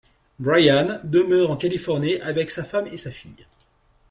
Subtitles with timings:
[0.39, 3.45] Brian demeure en Californie avec sa femme et sa fille.